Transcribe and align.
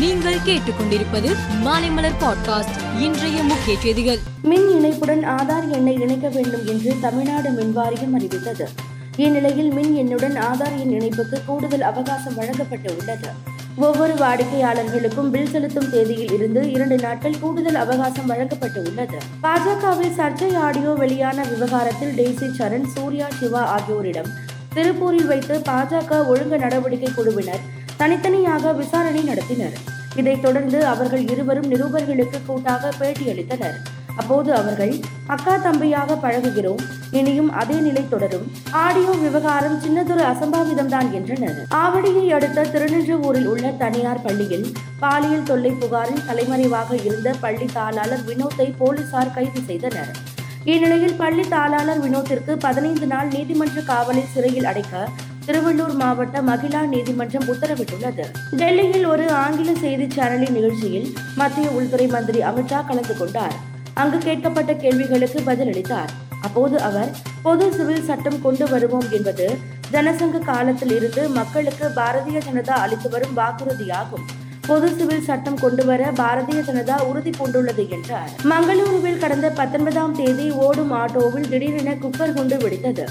நீங்கள் 0.00 0.44
கேட்டுக்கொண்டிருப்பது 0.46 1.30
மாலைமலர் 1.64 2.14
பாட்காஸ்ட் 2.20 2.76
இன்றைய 2.98 3.42
முக்கிய 3.42 3.78
செய்திகள். 3.80 4.18
மின் 4.42 4.68
இணைப்புடன் 4.76 5.24
ஆதார் 5.24 5.68
எண்ணை 5.68 5.94
இணைக்க 5.94 6.28
வேண்டும் 6.28 6.66
என்று 6.66 6.94
தமிழ்நாடு 7.00 7.50
மின் 7.50 7.72
வாரியம் 7.72 8.14
அறிவித்தது. 8.14 8.68
இந்நிலையில் 9.16 9.70
மின் 9.70 9.92
எண்ணுடன் 9.96 10.36
ஆதார் 10.40 10.76
எண் 10.78 10.90
இணைப்புக்கு 10.90 11.40
கூடுதல் 11.46 11.80
அவகாசம் 11.80 12.34
வழங்கப்பட்டு 12.34 12.94
உள்ளது 12.98 13.28
ஒவ்வொரு 13.76 14.14
வாடிக்கையாளர்களுக்கும் 14.14 15.30
பில் 15.30 15.50
செலுத்தும் 15.50 15.90
தேதியில் 15.90 16.32
இருந்து 16.32 16.70
இரண்டு 16.70 16.96
நாட்கள் 16.96 17.40
கூடுதல் 17.40 17.74
அவகாசம் 17.74 18.26
வழங்கப்பட்டு 18.26 18.82
உள்ளது 18.82 19.18
பாஜகவில் 19.42 20.16
சர்ச்சை 20.18 20.56
ஆடியோ 20.56 20.92
வெளியான 20.92 21.42
விவகாரத்தில் 21.42 22.16
டெய்சி 22.16 22.48
சரண் 22.58 22.86
சூர்யா 22.86 23.28
சிவா 23.40 23.64
ஆகியோரிடம் 23.76 24.30
திருப்பூரில் 24.74 25.26
வைத்து 25.26 25.62
பாஜக 25.68 26.26
ஒழுங்கு 26.26 26.58
நடவடிக்கை 26.58 27.12
குழுவினர் 27.14 27.78
தனித்தனியாக 27.96 28.72
விசாரணை 28.72 29.22
நடத்தினர். 29.22 29.74
இதைத் 30.16 30.42
தொடர்ந்து 30.42 30.86
அவர்கள் 30.86 31.28
இருவரும் 31.28 31.70
நிருபர்களுக்கு 31.70 32.38
கூட்டாக 32.46 32.92
பேட்டியளித்தனர் 33.00 33.78
அப்போது 34.16 34.54
அவர்கள் 34.54 34.94
அக்கா 35.26 35.56
தம்பியாக 35.56 36.16
பழகுகிறோம். 36.22 36.80
இனியும் 37.10 37.52
அதே 37.52 37.74
நிலை 37.74 38.08
தொடரும். 38.08 38.52
ஆடியோ 38.70 39.10
விவகாரம் 39.10 39.80
சின்னதொரு 39.82 40.24
அசம்பாவிதம்தான் 40.32 41.10
என்றனர். 41.12 41.66
ஆவடியை 41.70 42.28
அடுத்த 42.28 42.64
திருநின்றவூரில் 42.64 43.44
உள்ள 43.44 43.68
தனியார் 43.68 44.22
பள்ளியில் 44.22 44.72
பாலியல் 45.00 45.42
தொல்லை 45.42 45.70
புகாரில் 45.70 46.24
தலைமறைவாக 46.26 46.94
இருந்த 47.04 47.34
பள்ளி 47.40 47.68
தாளாளர் 47.74 48.24
வினோத்தை 48.26 48.74
போலீசார் 48.78 49.34
கைது 49.34 49.60
செய்தனர். 49.66 50.16
இந்நிலையில் 50.64 51.16
பள்ளி 51.16 51.42
தாளாளர் 51.42 52.02
வினோத்திற்கு 52.02 52.56
பதினைந்து 52.58 53.06
நாள் 53.06 53.28
நீதிமன்ற 53.28 53.80
காவலில் 53.80 54.32
சிறையில் 54.34 54.64
அடைக்க 54.64 55.08
திருவள்ளூர் 55.46 55.94
மாவட்ட 55.94 56.42
மகிழா 56.42 56.88
நீதிமன்றம் 56.88 57.44
உத்தரவிட்டுள்ளது. 57.44 58.24
டெல்லியில் 58.50 59.06
ஒரு 59.06 59.30
ஆங்கில 59.30 59.74
செய்தி 59.74 60.06
சேனலின் 60.16 60.50
நிகழ்ச்சியில் 60.50 61.14
மத்திய 61.36 61.68
உள்துறை 61.70 62.06
மந்திரி 62.06 62.42
அமித்ஷா 62.42 62.86
கலந்து 62.86 63.16
கொண்டார். 63.16 63.54
அங்கு 63.94 64.18
கேட்கப்பட்ட 64.18 64.74
கேள்விகளுக்கு 64.74 65.40
பதிலளித்தார். 65.46 66.10
அப்போது 66.40 66.80
அவர் 66.80 67.10
பொது 67.42 67.72
சிவில் 67.72 68.04
சட்டம் 68.04 68.42
கொண்டு 68.42 68.68
வருவோம் 68.68 69.10
என்பது 69.10 69.58
ஜனசங்க 69.92 70.38
காலத்தில் 70.38 70.94
இருந்து 70.96 71.28
மக்களுக்கு 71.28 71.86
பாரதிய 71.96 72.40
ஜனதா 72.48 72.76
அளித்து 72.84 73.10
வரும் 73.10 73.36
வாக்குறுதியாகும். 73.36 74.26
பொது 74.66 74.88
சிவில் 74.96 75.24
சட்டம் 75.24 75.58
கொண்டுவர 75.58 76.10
பாரதிய 76.10 76.60
ஜனதா 76.68 77.00
உறுதி 77.00 77.30
பூண்டுள்ளது 77.30 77.88
என்றார். 77.88 78.30
மங்களூருவில் 78.44 79.18
கடந்த 79.18 79.50
பத்தொன்பதாம் 79.50 80.14
தேதி 80.14 80.50
ஓடும் 80.50 80.92
ஆட்டோவில் 80.92 81.48
திடீரென 81.48 81.94
குக்கர் 81.94 82.32
குண்டு 82.32 82.56
வெடித்தது. 82.56 83.06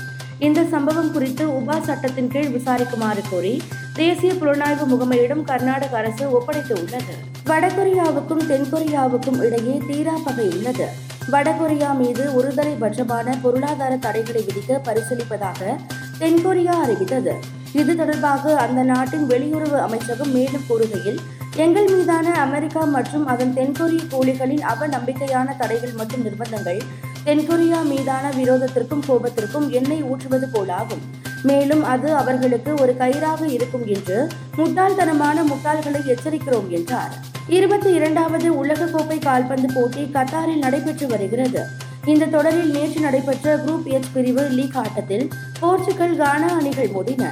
இந்த 0.47 0.59
சம்பவம் 0.63 1.11
குறித்து 1.11 1.45
உபா 1.49 1.77
சட்டத்தின் 1.87 2.29
கீழ் 2.33 2.51
விசாரிக்குமாறு 2.53 3.21
கோரி 3.29 3.51
தேசிய 3.93 4.33
புலனாய்வு 4.33 4.85
முகமையிடம் 4.91 5.41
கர்நாடக 5.49 5.97
அரசு 5.97 6.25
ஒப்படைத்துள்ளது 6.37 7.15
வடகொரியாவுக்கும் 7.49 8.43
தென்கொரியாவுக்கும் 8.51 9.39
இடையே 9.45 9.75
தீரா 9.87 10.13
பகை 10.25 10.45
உள்ளது. 10.47 10.87
வடகொரியா 11.33 11.89
மீது 11.97 12.23
ஒருதலை 12.37 12.73
பட்சமான 12.83 13.35
பொருளாதார 13.41 13.97
தடைகளை 14.05 14.43
விதிக்க 14.47 14.79
பரிசீலிப்பதாக 14.87 15.75
தென்கொரியா 16.21 16.75
அறிவித்தது. 16.85 17.33
இது 17.73 17.91
தொடர்பாக 17.95 18.55
அந்த 18.65 18.83
நாட்டின் 18.83 19.27
வெளியுறவு 19.27 19.77
அமைச்சகம் 19.87 20.31
மேலும் 20.31 20.65
கூறுகையில் 20.69 21.19
எங்கள் 21.55 21.89
மீதான 21.93 22.27
அமெரிக்கா 22.45 22.81
மற்றும் 22.95 23.25
அதன் 23.25 23.53
தென்கொரிய 23.53 24.01
கூலிகளின் 24.13 24.63
அவநம்பிக்கையான 24.73 25.57
தடைகள் 25.57 25.93
மற்றும் 25.93 26.25
நிர்பந்தங்கள் 26.25 26.81
தென்கொரியா 27.25 27.83
மீதான 27.83 28.29
விரோதத்திற்கும் 28.29 29.03
கோபத்திற்கும் 29.07 29.69
எண்ணெய் 29.69 30.03
ஊற்றுவது 30.03 30.47
போலாகும். 30.53 31.03
மேலும் 31.43 31.83
அது 31.83 32.15
அவர்களுக்கு 32.15 32.73
ஒரு 32.81 32.95
கயிறாக 32.99 33.49
இருக்கும் 33.49 33.85
என்று 33.85 34.27
முட்டாள்தனமான 34.57 35.43
முட்டாள்களை 35.43 36.15
எச்சரிக்கிறோம் 36.15 36.67
என்றார். 36.67 37.13
இருபத்தி 37.47 37.93
இரண்டாவது 37.93 38.65
உலகக்கோப்பை 38.65 39.19
கால்பந்து 39.19 39.73
போட்டி 39.73 40.09
கத்தாரில் 40.13 40.57
நடைபெற்று 40.57 41.07
வருகிறது. 41.07 41.65
இந்த 42.05 42.25
தொடரில் 42.25 42.71
நேற்று 42.71 43.01
நடைபெற்ற 43.01 43.57
குரூப் 43.57 43.83
எச் 43.83 44.13
பிரிவு 44.13 44.41
லீக் 44.41 44.77
ஆட்டத்தில் 44.77 45.29
போர்ச்சுகல் 45.59 46.17
கானா 46.17 46.47
அணிகள் 46.47 46.89
மோதின. 46.89 47.29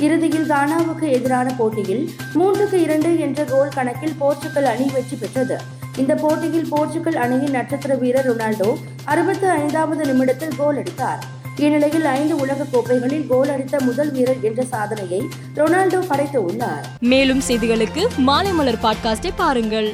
இறுதியில் 0.00 0.50
கானாவுக்கு 0.50 1.08
எதிரான 1.08 1.54
போட்டியில் 1.58 2.10
மூன்றுக்கு 2.34 2.74
இரண்டு 2.74 3.20
என்ற 3.20 3.44
கோல் 3.44 3.68
கணக்கில் 3.68 4.14
போர்ச்சுகல் 4.18 4.64
அணி 4.64 4.90
வெற்றி 4.92 5.16
பெற்றது. 5.16 5.76
இந்த 6.00 6.14
போட்டியில் 6.14 6.68
போர்ச்சுகல் 6.70 7.16
அணியின் 7.16 7.50
நட்சத்திர 7.50 7.94
வீரர் 7.94 8.28
ரொனால்டோ 8.28 8.70
அறுபத்தி 9.04 9.46
ஐந்தாவது 9.46 10.02
நிமிடத்தில் 10.06 10.54
கோல் 10.56 10.76
அடித்தார். 10.76 11.22
இந்நிலையில் 11.56 12.04
ஐந்து 12.04 12.34
உலக 12.36 12.66
கோப்பைகளில் 12.72 13.26
கோல் 13.26 13.48
அடித்த 13.48 13.80
முதல் 13.80 14.12
வீரர் 14.12 14.42
என்ற 14.48 14.62
சாதனையை 14.62 15.20
ரொனால்டோ 15.56 16.00
படைத்து 16.08 16.42
உள்ளார். 16.42 16.84
மேலும் 17.00 17.42
செய்திகளுக்கு 17.48 18.04
மாலைமலர் 18.26 18.82
பாட்காஸ்டை 18.82 19.32
பாருங்கள். 19.36 19.90